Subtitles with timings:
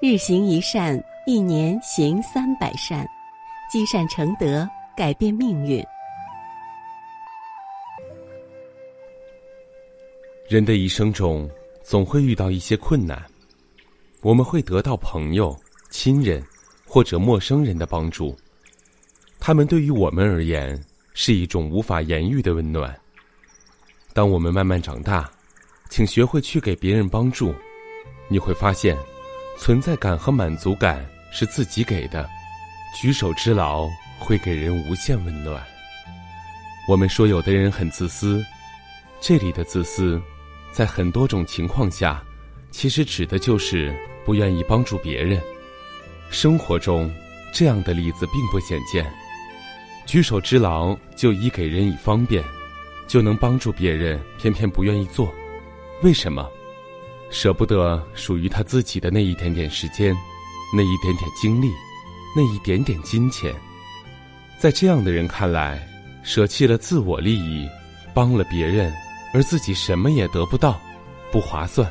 [0.00, 3.04] 日行一善，一年行三百善，
[3.68, 4.64] 积善成德，
[4.96, 5.84] 改变命运。
[10.48, 11.50] 人的一生中，
[11.82, 13.20] 总会遇到一些困难，
[14.22, 15.58] 我们会得到朋友、
[15.90, 16.40] 亲人
[16.86, 18.38] 或者陌生人的帮助，
[19.40, 20.80] 他们对于我们而言
[21.12, 22.96] 是一种无法言喻的温暖。
[24.14, 25.28] 当我们慢慢长大，
[25.90, 27.52] 请学会去给别人帮助，
[28.28, 28.96] 你会发现，
[29.58, 32.28] 存在感和满足感是自己给的，
[32.94, 35.62] 举手之劳会给人无限温暖。
[36.88, 38.42] 我们说有的人很自私，
[39.20, 40.20] 这里的自私。
[40.70, 42.22] 在很多种情况下，
[42.70, 43.92] 其实指的就是
[44.24, 45.40] 不愿意帮助别人。
[46.30, 47.12] 生活中，
[47.52, 49.04] 这样的例子并不鲜见。
[50.06, 52.44] 举手之劳就以给人以方便，
[53.06, 55.34] 就能帮助别人，偏偏不愿意做，
[56.02, 56.48] 为什么？
[57.30, 60.16] 舍不得属于他自己的那一点点时间，
[60.74, 61.70] 那一点点精力，
[62.34, 63.54] 那一点点金钱。
[64.58, 65.86] 在这样的人看来，
[66.22, 67.68] 舍弃了自我利益，
[68.14, 68.92] 帮了别人。
[69.34, 70.80] 而自己什么也得不到，
[71.30, 71.86] 不划算，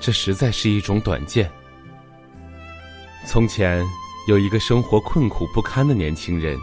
[0.00, 1.48] 这实在是一种短见。
[3.24, 3.86] 从前
[4.26, 6.58] 有一个生活困苦不堪的年轻人，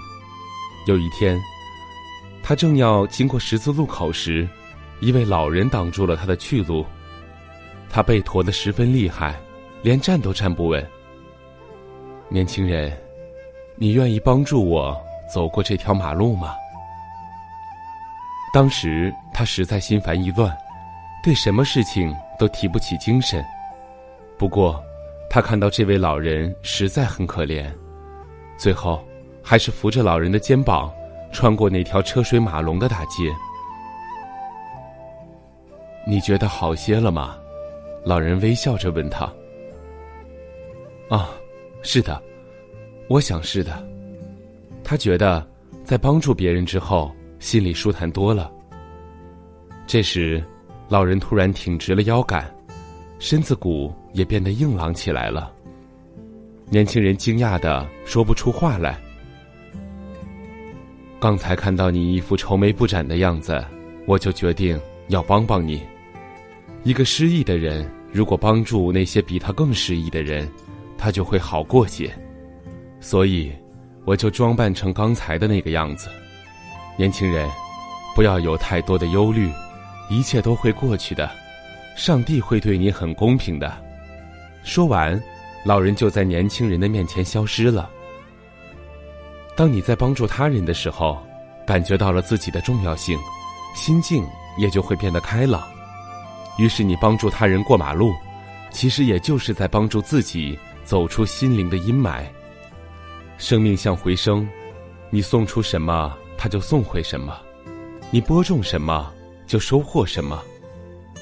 [0.86, 1.42] 有一天，
[2.44, 4.46] 他正要经过十字路口时，
[5.00, 6.86] 一位老人挡住了他的去路。
[7.96, 9.34] 他被驮得十分厉害，
[9.82, 10.86] 连站都站不稳。
[12.28, 12.92] 年轻人，
[13.78, 15.02] 你愿意帮助我
[15.34, 16.54] 走过这条马路吗？
[18.54, 20.54] 当时他实在心烦意乱，
[21.24, 23.42] 对什么事情都提不起精神。
[24.38, 24.84] 不过，
[25.30, 27.72] 他看到这位老人实在很可怜，
[28.58, 29.02] 最后
[29.42, 30.94] 还是扶着老人的肩膀，
[31.32, 33.34] 穿过那条车水马龙的大街。
[36.06, 37.38] 你觉得好些了吗？
[38.06, 39.26] 老人微笑着问他。
[41.10, 41.32] 啊，
[41.82, 42.22] 是的，
[43.10, 43.86] 我想是的。
[44.84, 45.46] 他觉得
[45.84, 47.12] 在帮助别人之后。
[47.38, 48.52] 心里舒坦多了。
[49.86, 50.44] 这时，
[50.88, 52.50] 老人突然挺直了腰杆，
[53.20, 55.52] 身子骨也变得硬朗起来了。
[56.72, 59.00] 年轻人惊讶的说不出话来。
[61.20, 63.64] 刚才看到你一副愁眉不展的样子，
[64.08, 64.80] 我就决定
[65.10, 65.84] 要帮帮你。
[66.84, 70.50] 一个失意的人，如果帮助那些比他更失意的人，
[70.98, 72.10] 他就会好过些。
[73.02, 73.52] 所以，
[74.06, 76.08] 我就装扮成刚才的那个样子。
[76.96, 77.46] 年轻人，
[78.16, 79.52] 不要有太多的忧虑，
[80.10, 81.30] 一切都会过去的，
[81.98, 83.70] 上帝会对你很公平的。
[84.64, 85.22] 说完，
[85.66, 87.90] 老人就在年轻人的面前消失了。
[89.58, 91.22] 当你在帮助他人的时候，
[91.68, 93.20] 感觉到了自己的重要性，
[93.76, 94.26] 心境
[94.58, 95.75] 也就会变得开朗。
[96.58, 98.14] 于是你帮助他人过马路，
[98.72, 102.24] 其实也就是在帮助自己走出心灵的阴霾。
[103.38, 104.48] 生命像回声，
[105.10, 106.16] 你送出什么？
[106.38, 107.38] 他就送回什么，
[108.12, 109.12] 你播种什么
[109.48, 110.42] 就收获什么，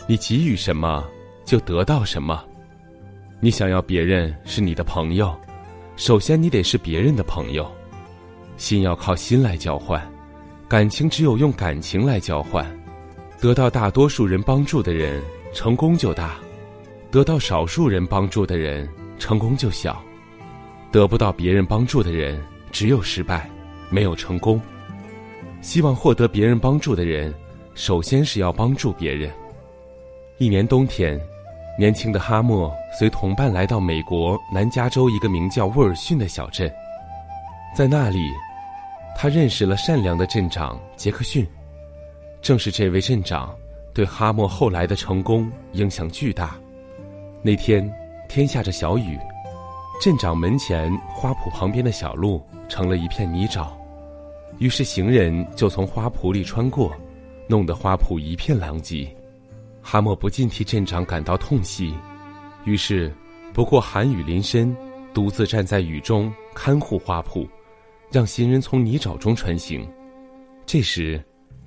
[0.07, 1.03] 你给予什么
[1.45, 2.43] 就得到什么。
[3.39, 5.35] 你想要别人是你的朋友，
[5.95, 7.71] 首先你得是别人的朋友。
[8.57, 10.01] 心要靠心来交换，
[10.67, 12.65] 感情只有用感情来交换。
[13.43, 15.21] 得到大多数人帮助的人，
[15.51, 16.29] 成功就大；
[17.11, 18.87] 得到少数人帮助的人，
[19.19, 20.01] 成功就小。
[20.93, 23.49] 得不到别人帮助的人，只有失败，
[23.89, 24.61] 没有成功。
[25.59, 27.33] 希望获得别人帮助的人，
[27.73, 29.29] 首先是要帮助别人。
[30.37, 31.19] 一年冬天，
[31.77, 36.73] 年轻的哈默随同伴来到美国南加州一个名叫沃尔逊的小镇，
[37.75, 38.19] 在那里，
[39.17, 41.45] 他认识了善良的镇长杰克逊。
[42.43, 43.55] 正是这位镇长，
[43.93, 46.59] 对哈默后来的成功影响巨大。
[47.41, 47.89] 那天，
[48.27, 49.17] 天下着小雨，
[50.01, 53.69] 镇长门前花圃旁边的小路成了一片泥沼。
[54.59, 56.93] 于是行人就从花圃里穿过，
[57.47, 59.07] 弄得花圃一片狼藉。
[59.81, 61.93] 哈默不禁替镇长感到痛惜，
[62.65, 63.09] 于是
[63.53, 64.75] 不过寒雨淋身，
[65.13, 67.47] 独自站在雨中看护花圃，
[68.11, 69.89] 让行人从泥沼中穿行。
[70.65, 71.23] 这时，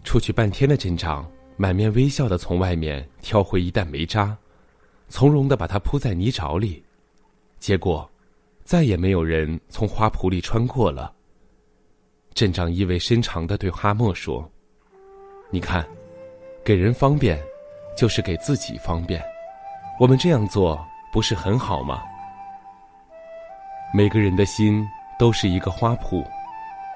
[0.06, 4.34] 出去半天的镇长满面微笑的从外面挑回一担煤渣，
[5.08, 6.82] 从容的把它铺在泥沼里。
[7.58, 8.08] 结果，
[8.62, 11.12] 再也没有人从花圃里穿过了。
[12.34, 14.48] 镇长意味深长的对哈默说
[15.50, 15.84] ：“你看，
[16.64, 17.42] 给人方便，
[17.96, 19.20] 就是给自己方便。
[19.98, 20.78] 我们这样做
[21.12, 22.02] 不是很好吗？
[23.92, 24.86] 每个人的心
[25.18, 26.24] 都是一个花圃，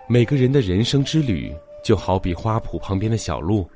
[0.07, 3.69] 每个人的人生之旅就好比花圃旁边的小路，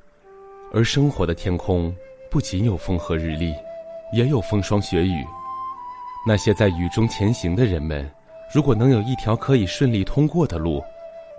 [0.73, 1.95] 而生活的天空
[2.31, 3.55] 不仅有风和日丽，
[4.13, 5.25] 也有风霜雪雨。
[6.27, 8.11] 那些在雨中前行的人们，
[8.55, 10.83] 如果能有一条可以顺利通过的路，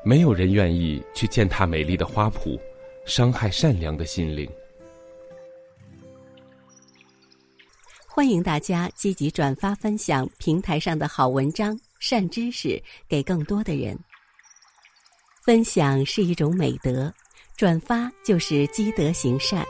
[0.03, 2.59] 没有人愿意去践踏美丽的花圃，
[3.06, 4.50] 伤害善良的心灵。
[8.07, 13.97] 欢迎大家积极转发分享平台上的好文章、善知识给更多的人。
[15.45, 17.13] 分享是一种美德，
[17.56, 19.63] 转发就是积德行善。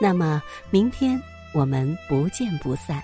[0.00, 0.40] 那么，
[0.70, 1.20] 明天
[1.52, 3.02] 我们不见不散。